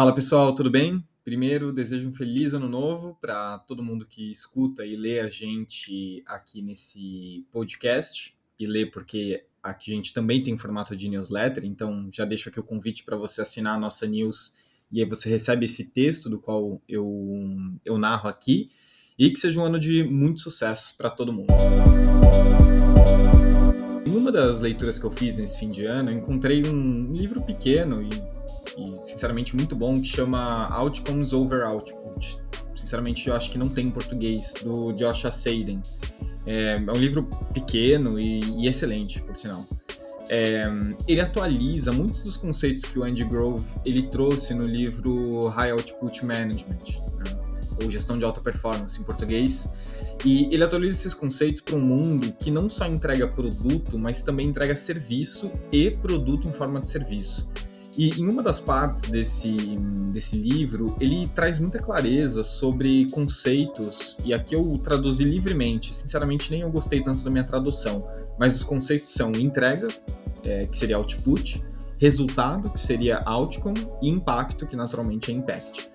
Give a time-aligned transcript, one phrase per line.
[0.00, 1.06] Fala pessoal, tudo bem?
[1.22, 6.22] Primeiro, desejo um feliz ano novo para todo mundo que escuta e lê a gente
[6.24, 8.34] aqui nesse podcast.
[8.58, 12.58] E lê porque aqui a gente também tem formato de newsletter, então já deixo aqui
[12.58, 14.54] o convite para você assinar a nossa news
[14.90, 17.44] e aí você recebe esse texto do qual eu,
[17.84, 18.70] eu narro aqui.
[19.18, 21.52] E que seja um ano de muito sucesso para todo mundo.
[24.08, 27.44] Em uma das leituras que eu fiz nesse fim de ano, eu encontrei um livro
[27.44, 28.29] pequeno e
[29.20, 32.36] sinceramente muito bom que chama Outcomes Over Output.
[32.74, 35.82] Sinceramente, eu acho que não tem em português, do Josh Seiden.
[36.46, 39.62] É, é um livro pequeno e, e excelente, por sinal.
[40.30, 40.62] É,
[41.06, 46.24] ele atualiza muitos dos conceitos que o Andy Grove ele trouxe no livro High Output
[46.24, 46.84] Management,
[47.18, 47.38] né?
[47.82, 49.68] ou Gestão de Alta Performance em português.
[50.24, 54.48] E ele atualiza esses conceitos para um mundo que não só entrega produto, mas também
[54.48, 57.52] entrega serviço e produto em forma de serviço.
[57.98, 59.56] E em uma das partes desse,
[60.12, 66.60] desse livro, ele traz muita clareza sobre conceitos, e aqui eu traduzi livremente, sinceramente nem
[66.60, 68.06] eu gostei tanto da minha tradução,
[68.38, 69.88] mas os conceitos são entrega,
[70.46, 71.62] é, que seria output,
[71.98, 75.90] resultado, que seria outcome, e impacto, que naturalmente é impact.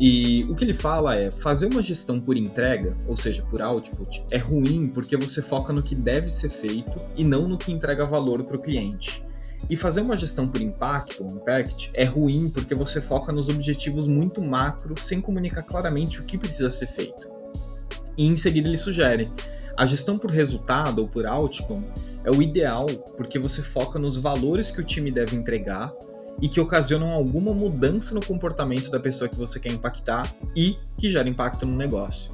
[0.00, 4.24] E o que ele fala é: fazer uma gestão por entrega, ou seja, por output,
[4.30, 8.04] é ruim porque você foca no que deve ser feito e não no que entrega
[8.04, 9.23] valor para o cliente.
[9.68, 14.42] E fazer uma gestão por impacto, impact, é ruim porque você foca nos objetivos muito
[14.42, 17.28] macro sem comunicar claramente o que precisa ser feito.
[18.16, 19.32] E em seguida ele sugere:
[19.76, 21.86] a gestão por resultado ou por outcome
[22.24, 25.92] é o ideal porque você foca nos valores que o time deve entregar
[26.42, 31.08] e que ocasionam alguma mudança no comportamento da pessoa que você quer impactar e que
[31.08, 32.32] gera impacto no negócio.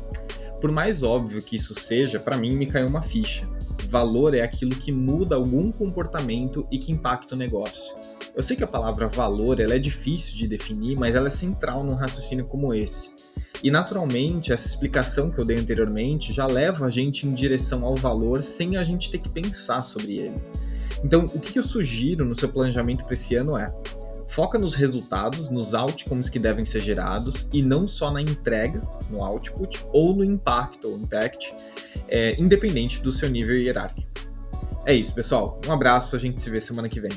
[0.60, 3.48] Por mais óbvio que isso seja, para mim me caiu uma ficha
[3.90, 7.94] valor é aquilo que muda algum comportamento e que impacta o negócio.
[8.36, 11.82] Eu sei que a palavra valor ela é difícil de definir, mas ela é central
[11.82, 13.10] num raciocínio como esse.
[13.62, 17.96] E naturalmente, essa explicação que eu dei anteriormente já leva a gente em direção ao
[17.96, 20.40] valor sem a gente ter que pensar sobre ele.
[21.04, 23.66] Então, o que eu sugiro no seu planejamento para esse ano é
[24.30, 29.24] foca nos resultados, nos outcomes que devem ser gerados e não só na entrega, no
[29.24, 31.52] output, ou no impacto ou impact,
[32.10, 34.08] é, independente do seu nível hierárquico.
[34.86, 35.60] É isso, pessoal.
[35.66, 37.12] Um abraço, a gente se vê semana que vem.